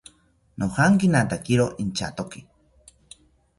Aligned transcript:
Nojankinatakiro 0.63 1.65
inchatoki 1.85 2.39